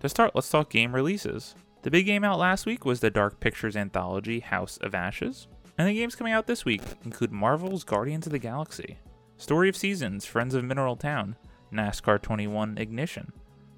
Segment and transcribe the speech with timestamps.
[0.00, 1.54] To start, let's talk game releases.
[1.82, 5.88] The big game out last week was the Dark Pictures anthology House of Ashes, and
[5.88, 8.98] the games coming out this week include Marvel's Guardians of the Galaxy,
[9.38, 11.36] Story of Seasons Friends of Mineral Town,
[11.72, 13.32] NASCAR 21 Ignition,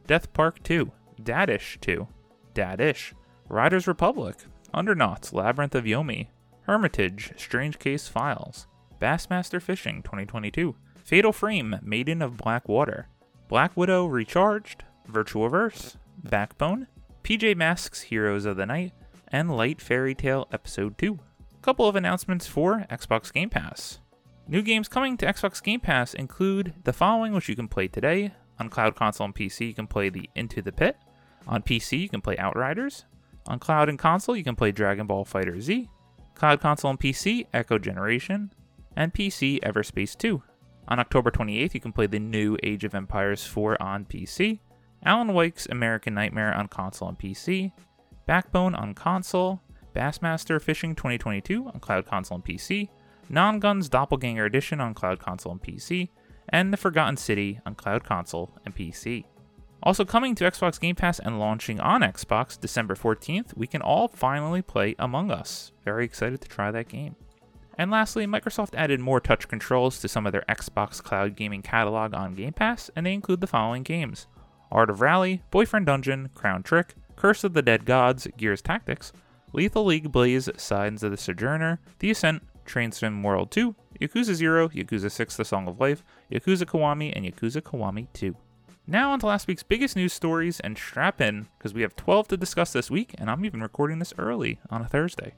[0.06, 0.90] Death Park 2,
[1.22, 2.06] Dadish 2,
[2.54, 3.12] Dadish,
[3.48, 4.36] Riders Republic,
[4.74, 6.28] Undernauts Labyrinth of Yomi,
[6.62, 8.66] Hermitage Strange Case Files,
[9.00, 10.74] Bassmaster Fishing 2022,
[11.04, 13.08] Fatal Frame Maiden of Black Water,
[13.48, 16.86] Black Widow Recharged, Virtual Verse, Backbone,
[17.22, 18.92] PJ Masks Heroes of the Night,
[19.28, 21.18] and Light Fairy Tale Episode 2.
[21.56, 23.98] A couple of announcements for Xbox Game Pass.
[24.46, 28.32] New games coming to Xbox Game Pass include the following, which you can play today.
[28.58, 30.96] On Cloud Console and PC, you can play the Into the Pit.
[31.46, 33.04] On PC, you can play Outriders.
[33.46, 35.88] On Cloud and Console, you can play Dragon Ball Fighter Z.
[36.34, 38.52] Cloud Console and PC, Echo Generation.
[38.96, 40.42] And PC, Everspace 2.
[40.88, 44.60] On October 28th, you can play the new Age of Empires 4 on PC.
[45.04, 47.72] Alan Wake's American Nightmare on console and PC.
[48.26, 49.60] Backbone on console.
[49.94, 52.88] Bassmaster Fishing 2022 on Cloud Console and PC.
[53.30, 56.08] Nongunz Doppelganger Edition on Cloud Console and PC.
[56.48, 59.24] And The Forgotten City on Cloud Console and PC.
[59.82, 64.08] Also coming to Xbox Game Pass and launching on Xbox December 14th, we can all
[64.08, 65.72] finally play Among Us.
[65.84, 67.14] Very excited to try that game.
[67.76, 72.12] And lastly, Microsoft added more touch controls to some of their Xbox Cloud gaming catalog
[72.12, 74.26] on Game Pass, and they include the following games
[74.70, 79.12] Art of Rally, Boyfriend Dungeon, Crown Trick, Curse of the Dead Gods, Gears Tactics,
[79.52, 84.68] Lethal League Blaze, Signs of the Sojourner, The Ascent, Train Sim World 2, Yakuza 0,
[84.68, 88.36] Yakuza 6 The Song of Life, Yakuza Kiwami, and Yakuza Kiwami 2.
[88.86, 92.28] Now, on to last week's biggest news stories, and strap in, because we have 12
[92.28, 95.34] to discuss this week, and I'm even recording this early on a Thursday.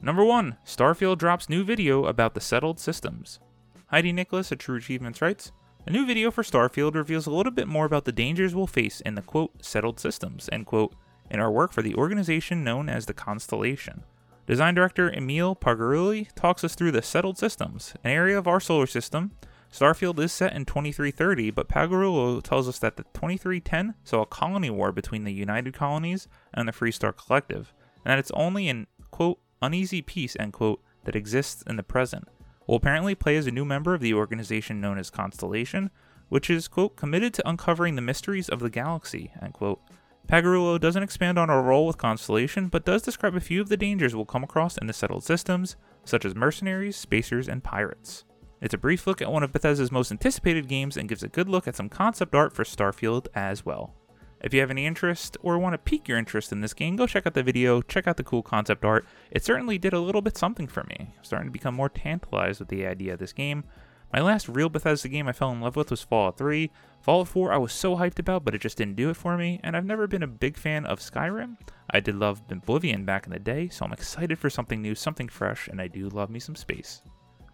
[0.00, 3.40] Number 1 Starfield drops new video about the settled systems.
[3.86, 5.52] Heidi Nicholas at True Achievements writes
[5.86, 9.02] A new video for Starfield reveals a little bit more about the dangers we'll face
[9.02, 10.94] in the quote, settled systems, end quote,
[11.30, 14.02] in our work for the organization known as the Constellation.
[14.46, 18.86] Design director Emil Pagliarulo talks us through the settled systems, an area of our solar
[18.86, 19.32] system.
[19.70, 24.70] Starfield is set in 2330, but Pagliarulo tells us that the 2310 saw a colony
[24.70, 27.74] war between the United Colonies and the Free Star Collective,
[28.06, 32.26] and that it's only in, quote, uneasy peace, end quote, that exists in the present.
[32.66, 35.90] Will apparently play as a new member of the organization known as Constellation,
[36.28, 39.80] which is, quote, committed to uncovering the mysteries of the galaxy, end quote.
[40.26, 43.76] Pagliarulo doesn't expand on our role with Constellation, but does describe a few of the
[43.76, 48.24] dangers we'll come across in the settled systems, such as mercenaries, spacers, and pirates.
[48.62, 51.50] It's a brief look at one of Bethesda's most anticipated games and gives a good
[51.50, 53.94] look at some concept art for Starfield as well.
[54.44, 57.06] If you have any interest or want to pique your interest in this game, go
[57.06, 59.06] check out the video, check out the cool concept art.
[59.30, 61.14] It certainly did a little bit something for me.
[61.16, 63.64] I'm starting to become more tantalized with the idea of this game.
[64.12, 66.70] My last real Bethesda game I fell in love with was Fallout 3.
[67.00, 69.60] Fallout 4 I was so hyped about, but it just didn't do it for me,
[69.64, 71.56] and I've never been a big fan of Skyrim.
[71.88, 75.30] I did love Oblivion back in the day, so I'm excited for something new, something
[75.30, 77.00] fresh, and I do love me some space.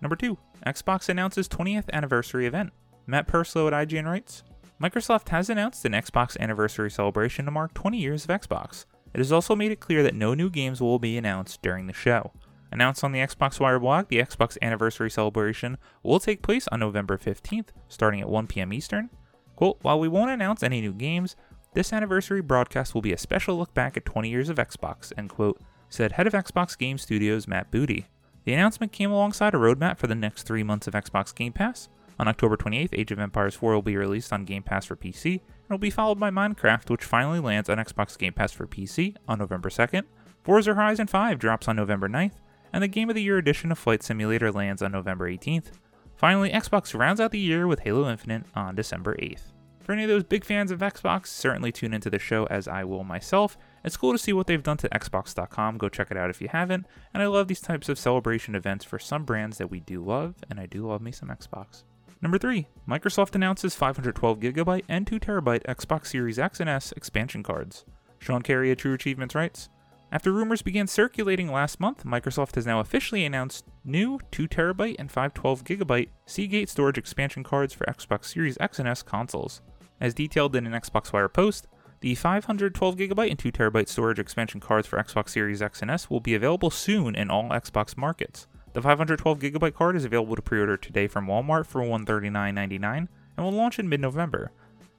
[0.00, 0.36] Number 2.
[0.66, 2.72] Xbox announces 20th anniversary event.
[3.06, 4.42] Matt Purslow at IGN writes
[4.80, 8.86] Microsoft has announced an Xbox anniversary celebration to mark 20 years of Xbox.
[9.12, 11.92] It has also made it clear that no new games will be announced during the
[11.92, 12.32] show.
[12.72, 17.18] Announced on the Xbox Wire blog, the Xbox Anniversary Celebration will take place on November
[17.18, 18.72] 15th, starting at 1 p.m.
[18.72, 19.10] Eastern.
[19.54, 21.36] Quote, while we won't announce any new games,
[21.74, 25.28] this anniversary broadcast will be a special look back at 20 years of Xbox, end
[25.28, 25.60] quote,
[25.91, 28.06] said head of Xbox Game Studios Matt Booty.
[28.44, 31.91] The announcement came alongside a roadmap for the next three months of Xbox Game Pass.
[32.20, 35.41] On October 28th, Age of Empires 4 will be released on Game Pass for PC,
[35.41, 39.16] and will be followed by Minecraft, which finally lands on Xbox Game Pass for PC
[39.26, 40.03] on November 2nd.
[40.44, 42.34] Forza Horizon 5 drops on November 9th,
[42.74, 45.71] and the Game of the Year edition of Flight Simulator lands on November 18th.
[46.15, 49.53] Finally, Xbox rounds out the year with Halo Infinite on December 8th.
[49.80, 52.84] For any of those big fans of Xbox, certainly tune into the show as I
[52.84, 53.56] will myself.
[53.83, 55.78] It's cool to see what they've done to Xbox.com.
[55.78, 56.84] Go check it out if you haven't.
[57.15, 60.34] And I love these types of celebration events for some brands that we do love,
[60.50, 61.84] and I do love me some Xbox.
[62.22, 62.66] Number 3.
[62.88, 67.84] Microsoft announces 512GB and 2TB Xbox Series X and S expansion cards.
[68.18, 69.68] Sean Carey at True Achievements writes
[70.12, 76.08] after rumors began circulating last month, Microsoft has now officially announced new 2TB and 512GB
[76.26, 79.62] Seagate storage expansion cards for Xbox Series X and S consoles.
[80.00, 81.68] As detailed in an Xbox Wire post,
[82.00, 86.34] The 512GB and 2TB storage expansion cards for Xbox Series X and S will be
[86.34, 88.46] available soon in all Xbox markets.
[88.72, 93.52] The 512GB card is available to pre order today from Walmart for $139.99 and will
[93.52, 94.52] launch in mid November.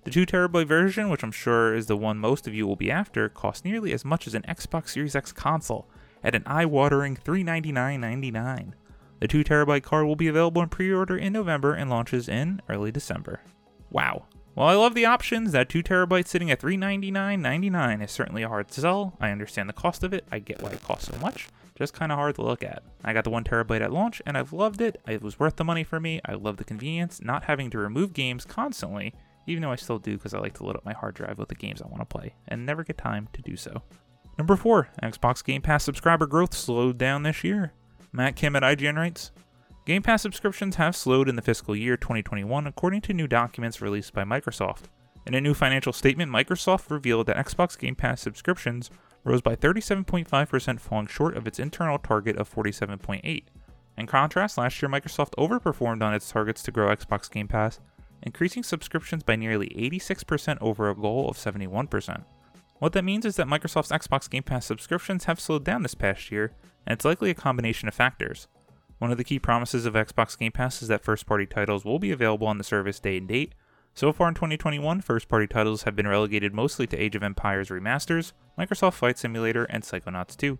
[0.03, 3.29] The 2TB version, which I'm sure is the one most of you will be after,
[3.29, 5.87] costs nearly as much as an Xbox Series X console
[6.23, 8.73] at an eye watering $399.99.
[9.19, 12.91] The 2TB card will be available in pre order in November and launches in early
[12.91, 13.41] December.
[13.91, 14.25] Wow.
[14.53, 19.15] While I love the options, that 2TB sitting at $399.99 is certainly a hard sell.
[19.21, 21.47] I understand the cost of it, I get why it costs so much.
[21.81, 22.83] Just kind of hard to look at.
[23.03, 25.01] I got the 1TB at launch and I've loved it.
[25.07, 26.21] It was worth the money for me.
[26.23, 29.15] I love the convenience, not having to remove games constantly,
[29.47, 31.49] even though I still do because I like to load up my hard drive with
[31.49, 33.81] the games I want to play and never get time to do so.
[34.37, 37.73] Number 4, Xbox Game Pass subscriber growth slowed down this year.
[38.11, 39.31] Matt Kim at IGN writes
[39.87, 44.13] Game Pass subscriptions have slowed in the fiscal year 2021, according to new documents released
[44.13, 44.83] by Microsoft.
[45.25, 48.91] In a new financial statement, Microsoft revealed that Xbox Game Pass subscriptions
[49.23, 53.43] rose by 37.5%, falling short of its internal target of 47.8.
[53.97, 57.79] In contrast, last year Microsoft overperformed on its targets to grow Xbox Game Pass,
[58.23, 62.23] increasing subscriptions by nearly 86% over a goal of 71%.
[62.79, 66.31] What that means is that Microsoft's Xbox Game Pass subscriptions have slowed down this past
[66.31, 66.53] year,
[66.85, 68.47] and it's likely a combination of factors.
[68.97, 71.99] One of the key promises of Xbox Game Pass is that first party titles will
[71.99, 73.53] be available on the service day and date.
[73.93, 77.69] So far in 2021, first party titles have been relegated mostly to Age of Empires
[77.69, 80.57] remasters, Microsoft Flight Simulator, and Psychonauts 2.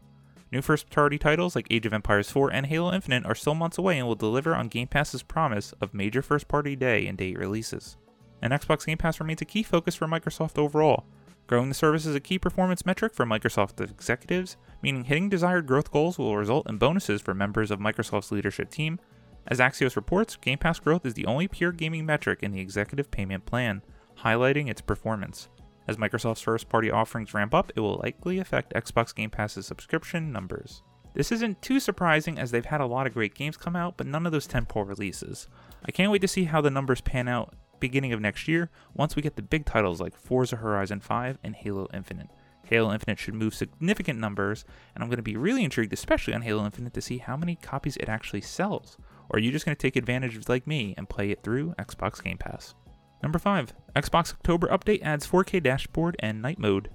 [0.52, 3.78] New first party titles like Age of Empires 4 and Halo Infinite are still months
[3.78, 7.38] away and will deliver on Game Pass's promise of major first party day and date
[7.38, 7.96] releases.
[8.42, 11.06] And Xbox Game Pass remains a key focus for Microsoft overall.
[11.48, 15.92] Growing the service is a key performance metric for Microsoft executives, meaning hitting desired growth
[15.92, 19.00] goals will result in bonuses for members of Microsoft's leadership team.
[19.48, 23.10] As Axios reports, Game Pass growth is the only pure gaming metric in the executive
[23.12, 23.82] payment plan,
[24.20, 25.50] highlighting its performance.
[25.88, 30.32] As Microsoft's first party offerings ramp up, it will likely affect Xbox Game Pass's subscription
[30.32, 30.84] numbers.
[31.14, 34.08] This isn't too surprising as they've had a lot of great games come out, but
[34.08, 35.48] none of those tentpole releases.
[35.86, 39.16] I can't wait to see how the numbers pan out beginning of next year once
[39.16, 42.30] we get the big titles like Forza Horizon 5 and Halo Infinite.
[42.64, 44.64] Halo Infinite should move significant numbers,
[44.96, 47.56] and I'm going to be really intrigued, especially on Halo Infinite, to see how many
[47.56, 48.98] copies it actually sells.
[49.32, 51.74] Or are you just going to take advantage of like me and play it through
[51.80, 52.76] Xbox Game Pass?
[53.24, 53.74] Number 5.
[53.96, 56.90] Xbox October update adds 4K dashboard and night mode.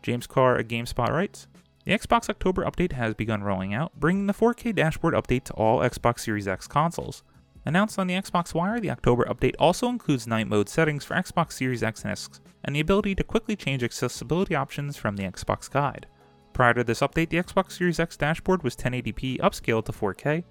[0.00, 1.48] James Carr at GameSpot writes
[1.84, 5.80] The Xbox October update has begun rolling out, bringing the 4K dashboard update to all
[5.80, 7.24] Xbox Series X consoles.
[7.66, 11.52] Announced on the Xbox Wire, the October update also includes night mode settings for Xbox
[11.54, 12.30] Series X and S,
[12.62, 16.06] and the ability to quickly change accessibility options from the Xbox Guide.
[16.52, 20.44] Prior to this update, the Xbox Series X dashboard was 1080p upscaled to 4K.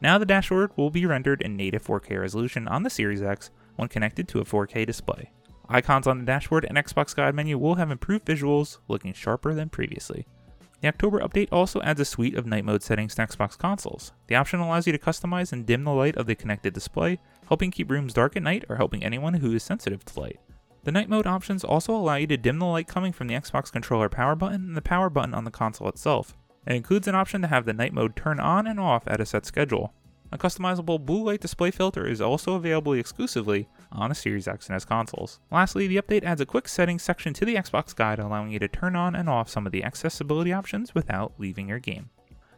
[0.00, 3.88] Now the dashboard will be rendered in native 4K resolution on the Series X when
[3.88, 5.30] connected to a 4K display.
[5.68, 9.68] Icons on the dashboard and Xbox Guide menu will have improved visuals, looking sharper than
[9.68, 10.26] previously.
[10.80, 14.12] The October update also adds a suite of night mode settings to Xbox consoles.
[14.26, 17.70] The option allows you to customize and dim the light of the connected display, helping
[17.70, 20.38] keep rooms dark at night or helping anyone who is sensitive to light.
[20.84, 23.72] The night mode options also allow you to dim the light coming from the Xbox
[23.72, 26.36] controller power button and the power button on the console itself.
[26.66, 29.26] It includes an option to have the night mode turn on and off at a
[29.26, 29.92] set schedule.
[30.32, 34.74] A customizable blue light display filter is also available exclusively on the Series X and
[34.74, 35.38] S consoles.
[35.52, 38.66] Lastly, the update adds a quick settings section to the Xbox Guide, allowing you to
[38.66, 42.10] turn on and off some of the accessibility options without leaving your game.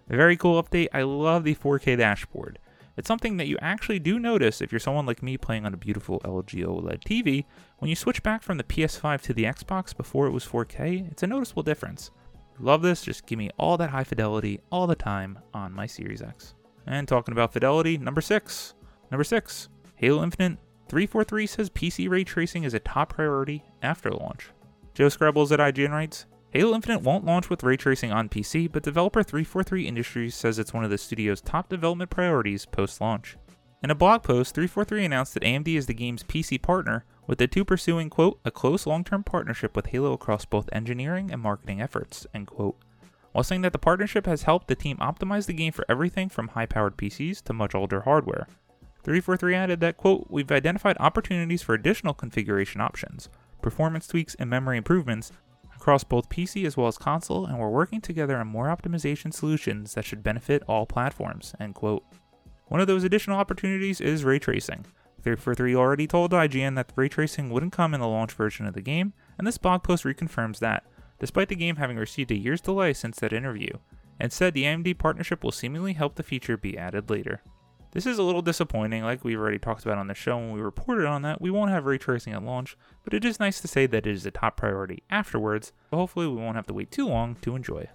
[0.08, 0.88] A very cool update.
[0.94, 2.58] I love the 4K dashboard.
[2.96, 5.76] It's something that you actually do notice if you're someone like me playing on a
[5.76, 7.44] beautiful LG OLED TV.
[7.78, 11.22] When you switch back from the PS5 to the Xbox before it was 4K, it's
[11.22, 12.10] a noticeable difference.
[12.60, 16.22] Love this, just give me all that high fidelity all the time on my Series
[16.22, 16.54] X.
[16.86, 18.74] And talking about fidelity, number six.
[19.10, 24.50] Number six, Halo Infinite 343 says PC ray tracing is a top priority after launch.
[24.94, 28.82] Joe Skrebels at IGN writes, Halo Infinite won't launch with ray tracing on PC, but
[28.82, 33.36] developer 343 Industries says it's one of the studio's top development priorities post launch.
[33.82, 37.46] In a blog post, 343 announced that AMD is the game's PC partner, with the
[37.46, 41.80] two pursuing, quote, a close long term partnership with Halo across both engineering and marketing
[41.80, 42.76] efforts, end quote
[43.32, 46.48] while saying that the partnership has helped the team optimize the game for everything from
[46.48, 48.48] high powered PCs to much older hardware.
[49.04, 53.28] 343 added that, quote, we've identified opportunities for additional configuration options,
[53.62, 55.30] performance tweaks, and memory improvements
[55.74, 59.94] across both PC as well as console, and we're working together on more optimization solutions
[59.94, 62.04] that should benefit all platforms, end quote.
[62.66, 64.84] One of those additional opportunities is ray tracing.
[65.22, 68.80] 343 already told IGN that ray tracing wouldn't come in the launch version of the
[68.80, 70.84] game, and this blog post reconfirms that
[71.18, 73.70] despite the game having received a year's delay since that interview,
[74.28, 77.42] said the AMD partnership will seemingly help the feature be added later.
[77.92, 80.60] This is a little disappointing, like we've already talked about on the show when we
[80.60, 81.40] reported on that.
[81.40, 84.12] We won't have ray tracing at launch, but it is nice to say that it
[84.12, 87.56] is a top priority afterwards, so hopefully we won't have to wait too long to
[87.56, 87.88] enjoy.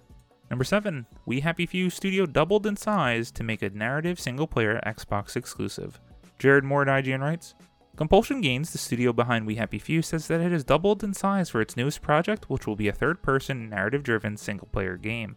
[0.50, 4.80] Number 7, We Happy Few Studio doubled in size to make a narrative single player
[4.84, 6.00] Xbox exclusive.
[6.44, 7.54] Jared Moore at IGN writes
[7.96, 11.48] Compulsion Games, the studio behind We Happy Few, says that it has doubled in size
[11.48, 15.36] for its newest project, which will be a third person, narrative driven single player game.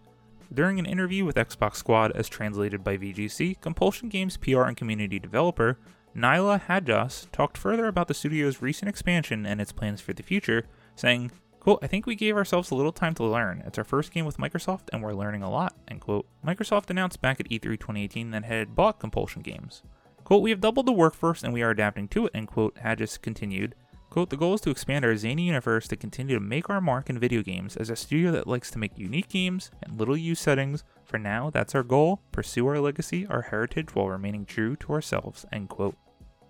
[0.53, 5.17] During an interview with Xbox Squad, as translated by VGC, Compulsion Games PR and community
[5.17, 5.79] developer
[6.13, 10.65] Nyla Hadjas talked further about the studio's recent expansion and its plans for the future,
[10.97, 13.63] saying, quote, I think we gave ourselves a little time to learn.
[13.65, 16.27] It's our first game with Microsoft and we're learning a lot, end quote.
[16.45, 19.83] Microsoft announced back at E3 2018 that it had bought Compulsion Games.
[20.27, 23.17] Quote, we have doubled the workforce and we are adapting to it, end quote, Hadjas
[23.21, 23.75] continued.
[24.09, 27.09] Quote, the goal is to expand our zany universe to continue to make our mark
[27.09, 30.41] in video games as a studio that likes to make unique games and little used
[30.41, 30.83] settings.
[31.05, 32.19] For now, that's our goal.
[32.33, 35.95] Pursue our legacy, our heritage, while remaining true to ourselves, end quote.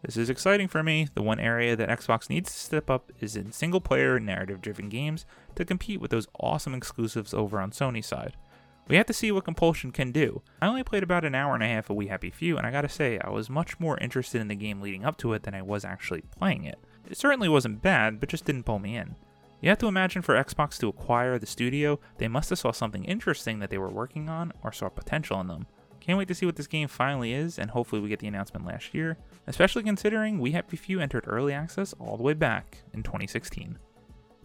[0.02, 1.10] This is exciting for me.
[1.14, 4.90] The one area that Xbox needs to step up is in single player, narrative driven
[4.90, 8.36] games to compete with those awesome exclusives over on Sony's side.
[8.88, 10.42] We have to see what Compulsion can do.
[10.62, 12.72] I only played about an hour and a half of We Happy Few, and I
[12.72, 15.54] gotta say, I was much more interested in the game leading up to it than
[15.54, 16.80] I was actually playing it.
[17.10, 19.16] It certainly wasn't bad, but just didn't pull me in.
[19.62, 23.04] You have to imagine for Xbox to acquire the studio, they must have saw something
[23.04, 25.66] interesting that they were working on or saw potential in them.
[26.00, 28.66] Can't wait to see what this game finally is, and hopefully we get the announcement
[28.66, 29.18] last year,
[29.48, 33.78] especially considering We Happy Few entered early access all the way back in 2016.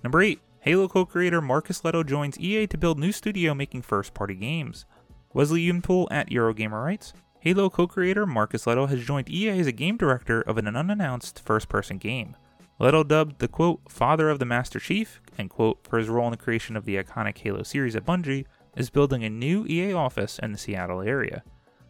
[0.02, 0.40] Number 8.
[0.62, 4.87] Halo co-creator Marcus Lehto joins EA to build new studio making first-party games.
[5.35, 9.97] Wesley Yin-Poole at Eurogamer writes, Halo co-creator Marcus Lehto has joined EA as a game
[9.97, 12.37] director of an unannounced first-person game.
[12.81, 16.31] Lehto dubbed the quote, father of the Master Chief, end quote, for his role in
[16.31, 20.38] the creation of the iconic Halo series at Bungie, is building a new EA office
[20.38, 21.42] in the Seattle area.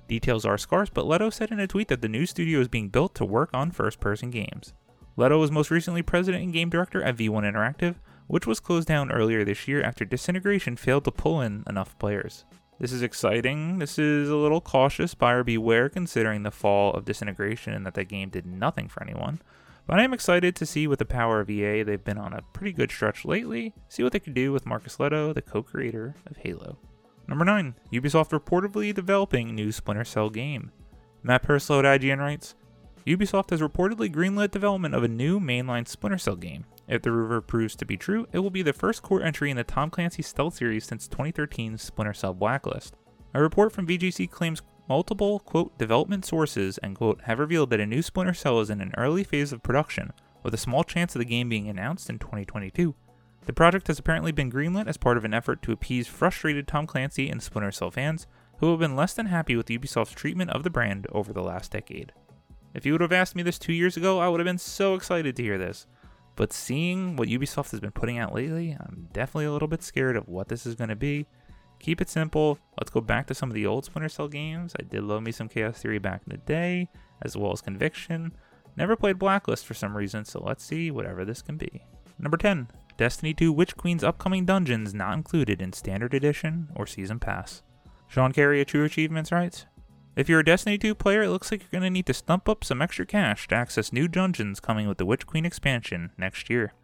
[0.09, 2.89] Details are scarce, but Lehto said in a tweet that the new studio is being
[2.89, 4.73] built to work on first person games.
[5.19, 9.11] Lehto was most recently president and game director at V1 Interactive, which was closed down
[9.13, 12.45] earlier this year after Disintegration failed to pull in enough players.
[12.79, 13.79] This is exciting.
[13.79, 18.09] This is a little cautious, buyer beware considering the fall of Disintegration and that that
[18.09, 19.41] game did nothing for anyone.
[19.87, 22.43] But I am excited to see with the power of EA, they've been on a
[22.53, 26.15] pretty good stretch lately, see what they can do with Marcus Lehto, the co creator
[26.27, 26.79] of Halo.
[27.27, 27.75] Number 9.
[27.93, 30.71] Ubisoft reportedly developing new Splinter Cell game.
[31.23, 32.55] Matt Purslow at IGN writes
[33.07, 36.65] Ubisoft has reportedly greenlit development of a new mainline Splinter Cell game.
[36.89, 39.57] If the rumor proves to be true, it will be the first core entry in
[39.57, 42.97] the Tom Clancy stealth series since 2013's Splinter Cell Blacklist.
[43.35, 47.87] A report from VGC claims multiple, quote, development sources, end quote, have revealed that a
[47.87, 50.13] new Splinter Cell is in an early phase of production,
[50.43, 52.95] with a small chance of the game being announced in 2022.
[53.47, 56.87] The project has apparently been greenlit as part of an effort to appease frustrated Tom
[56.87, 58.27] Clancy and Splinter Cell fans
[58.63, 61.73] who have been less than happy with Ubisoft's treatment of the brand over the last
[61.73, 62.13] decade.
[62.75, 64.95] If you would have asked me this two years ago, I would have been so
[64.95, 65.89] excited to hear this.
[66.35, 70.17] But seeing what Ubisoft has been putting out lately, I'm definitely a little bit scared
[70.17, 71.27] of what this is going to be.
[71.79, 72.59] Keep it simple.
[72.79, 74.73] Let's go back to some of the old Splinter Cell games.
[74.79, 76.89] I did love me some Chaos Theory back in the day,
[77.23, 78.33] as well as Conviction.
[78.77, 81.85] Never played Blacklist for some reason, so let's see whatever this can be.
[82.19, 82.69] Number 10.
[82.97, 87.63] Destiny 2 Witch Queen's upcoming dungeons not included in Standard Edition or Season Pass.
[88.07, 89.67] Sean Carey at True Achievements writes
[90.15, 92.47] If you're a Destiny 2 player, it looks like you're going to need to stump
[92.47, 96.51] up some extra cash to access new dungeons coming with the Witch Queen expansion next
[96.51, 96.75] year.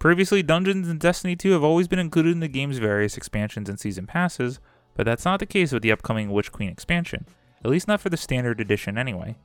[0.00, 3.78] Previously, dungeons in Destiny 2 have always been included in the game's various expansions and
[3.78, 4.58] season passes,
[4.96, 7.24] but that's not the case with the upcoming Witch Queen expansion,
[7.64, 9.36] at least not for the standard edition anyway.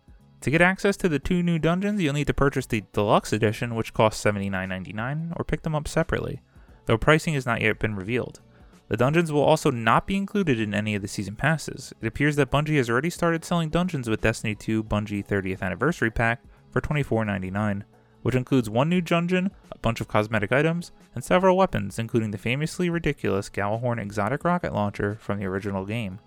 [0.41, 3.75] To get access to the two new dungeons, you'll need to purchase the Deluxe Edition,
[3.75, 6.41] which costs $79.99, or pick them up separately,
[6.87, 8.41] though pricing has not yet been revealed.
[8.89, 11.93] The dungeons will also not be included in any of the season passes.
[12.01, 16.11] It appears that Bungie has already started selling dungeons with Destiny 2 Bungie 30th Anniversary
[16.11, 16.41] Pack
[16.71, 17.83] for $24.99
[18.27, 22.37] which includes one new dungeon, a bunch of cosmetic items, and several weapons, including the
[22.37, 26.19] famously ridiculous Gjallarhorn exotic rocket launcher from the original game.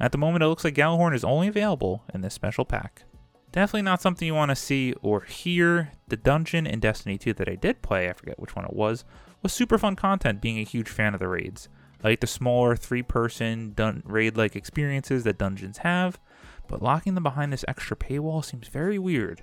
[0.00, 3.04] At the moment, it looks like Gjallarhorn is only available in this special pack.
[3.52, 5.92] Definitely not something you want to see or hear.
[6.08, 9.04] The dungeon in Destiny 2 that I did play, I forget which one it was,
[9.42, 11.68] was super fun content, being a huge fan of the raids.
[12.04, 16.20] Like the smaller three person dun- raid like experiences that dungeons have,
[16.68, 19.42] but locking them behind this extra paywall seems very weird.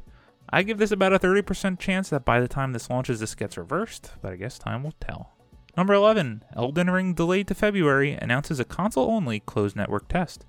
[0.49, 3.57] I give this about a 30% chance that by the time this launches, this gets
[3.57, 5.33] reversed, but I guess time will tell.
[5.75, 10.45] Number 11, Elden Ring delayed to February announces a console only closed network test.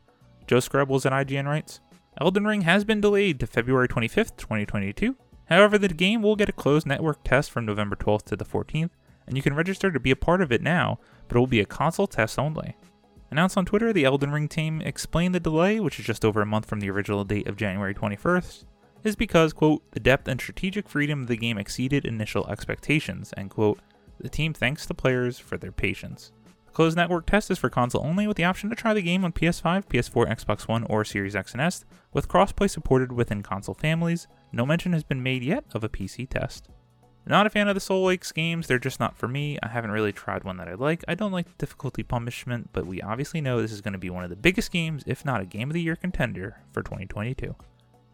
[0.47, 1.81] Joe Skrebels at IGN writes
[2.21, 5.17] Elden Ring has been delayed to February 25th, 2022.
[5.47, 8.91] However, the game will get a closed network test from November 12th to the 14th,
[9.27, 10.99] and you can register to be a part of it now,
[11.29, 12.77] but it will be a console test only.
[13.31, 16.47] Announced on Twitter, the Elden Ring team explained the delay, which is just over a
[16.47, 18.65] month from the original date of January 21st,
[19.05, 23.51] is because, quote, the depth and strategic freedom of the game exceeded initial expectations, end
[23.51, 23.81] quote.
[24.21, 26.31] The team thanks the players for their patience.
[26.67, 29.25] The closed network test is for console only with the option to try the game
[29.25, 33.75] on PS5, PS4, Xbox One, or Series X and S, with crossplay supported within console
[33.75, 34.29] families.
[34.53, 36.69] No mention has been made yet of a PC test.
[37.25, 39.57] Not a fan of the Soulslike games, they're just not for me.
[39.63, 41.05] I haven't really tried one that I like.
[41.07, 44.11] I don't like the difficulty punishment, but we obviously know this is going to be
[44.11, 47.55] one of the biggest games, if not a Game of the Year contender, for 2022.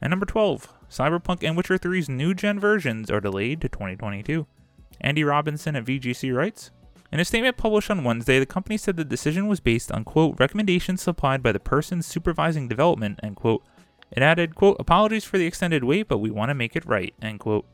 [0.00, 4.46] And number 12, Cyberpunk and Witcher 3's new gen versions are delayed to 2022.
[5.00, 6.70] Andy Robinson at VGC writes
[7.10, 10.38] In a statement published on Wednesday, the company said the decision was based on, quote,
[10.38, 13.64] recommendations supplied by the person supervising development, end quote.
[14.10, 17.14] It added, quote, apologies for the extended wait, but we want to make it right,
[17.20, 17.66] end quote.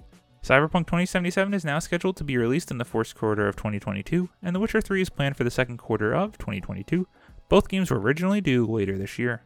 [0.45, 4.55] Cyberpunk 2077 is now scheduled to be released in the fourth quarter of 2022, and
[4.55, 7.09] The Witcher 3 is planned for the second quarter of 2022.
[7.49, 9.43] Both games were originally due later this year.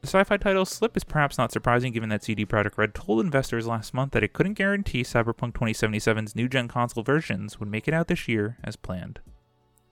[0.00, 3.66] The sci-fi title Slip is perhaps not surprising given that CD Projekt Red told investors
[3.66, 8.08] last month that it couldn't guarantee Cyberpunk 2077's new-gen console versions would make it out
[8.08, 9.20] this year as planned.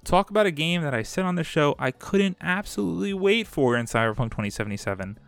[0.04, 3.76] Talk about a game that I said on the show I couldn't absolutely wait for
[3.76, 5.18] in Cyberpunk 2077.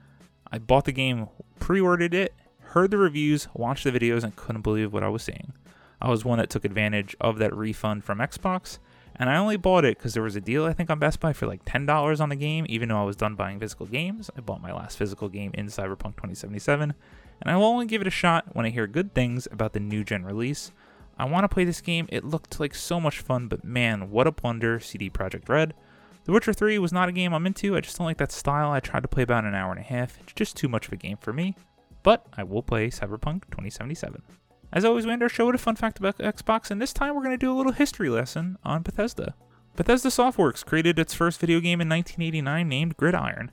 [0.50, 2.32] I bought the game, pre-ordered it,
[2.72, 5.52] heard the reviews, watched the videos, and couldn't believe what I was seeing.
[6.00, 8.78] I was one that took advantage of that refund from Xbox,
[9.16, 11.32] and I only bought it because there was a deal I think on Best Buy
[11.32, 14.30] for like $10 on the game, even though I was done buying physical games.
[14.36, 16.94] I bought my last physical game in Cyberpunk 2077,
[17.40, 19.80] and I will only give it a shot when I hear good things about the
[19.80, 20.70] new gen release.
[21.18, 24.26] I want to play this game, it looked like so much fun, but man, what
[24.26, 25.74] a blunder, CD Projekt Red.
[26.24, 28.70] The Witcher 3 was not a game I'm into, I just don't like that style.
[28.70, 30.92] I tried to play about an hour and a half, it's just too much of
[30.92, 31.56] a game for me
[32.02, 34.22] but I will play Cyberpunk 2077.
[34.72, 37.14] As always, we end our show with a fun fact about Xbox, and this time
[37.14, 39.34] we're going to do a little history lesson on Bethesda.
[39.76, 43.50] Bethesda Softworks created its first video game in 1989 named Gridiron.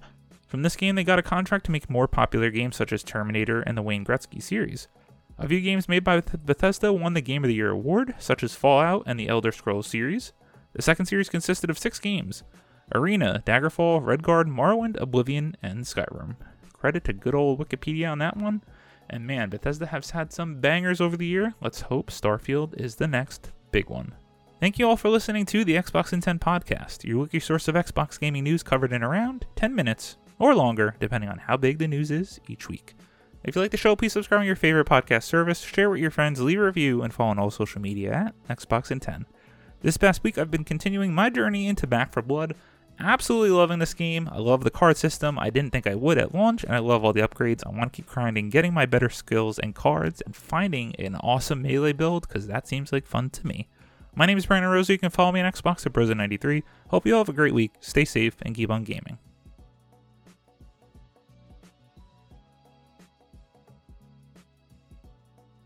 [0.47, 3.61] From this game, they got a contract to make more popular games such as Terminator
[3.61, 4.87] and the Wayne Gretzky series.
[5.37, 8.55] A few games made by Bethesda won the Game of the Year award, such as
[8.55, 10.33] Fallout and the Elder Scrolls series.
[10.73, 12.43] The second series consisted of six games
[12.93, 16.35] Arena, Daggerfall, Redguard, Morrowind, Oblivion, and Skyrim
[16.86, 18.62] credit to good old Wikipedia on that one.
[19.10, 21.56] And man, Bethesda has had some bangers over the year.
[21.60, 24.13] Let's hope Starfield is the next big one.
[24.60, 27.74] Thank you all for listening to the Xbox in 10 podcast, your wiki source of
[27.74, 31.88] Xbox gaming news covered in around 10 minutes or longer, depending on how big the
[31.88, 32.93] news is each week.
[33.43, 36.12] If you like the show, please subscribe on your favorite podcast service, share with your
[36.12, 39.26] friends, leave a review, and follow on all social media at Xbox in 10.
[39.82, 42.54] This past week, I've been continuing my journey into Back 4 Blood,
[42.99, 44.29] Absolutely loving this game.
[44.31, 45.38] I love the card system.
[45.38, 47.62] I didn't think I would at launch, and I love all the upgrades.
[47.65, 51.62] I want to keep grinding, getting my better skills and cards, and finding an awesome
[51.62, 53.67] melee build because that seems like fun to me.
[54.15, 54.93] My name is Brandon Rosa.
[54.93, 56.63] You can follow me on Xbox at Brosa93.
[56.88, 57.73] Hope you all have a great week.
[57.81, 59.17] Stay safe and keep on gaming.